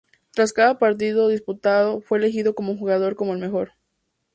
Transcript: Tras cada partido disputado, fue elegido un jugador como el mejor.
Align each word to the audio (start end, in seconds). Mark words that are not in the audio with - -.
Tras 0.31 0.51
cada 0.51 0.79
partido 0.79 1.27
disputado, 1.27 2.01
fue 2.01 2.17
elegido 2.17 2.55
un 2.57 2.75
jugador 2.79 3.15
como 3.15 3.33
el 3.33 3.39
mejor. 3.39 3.73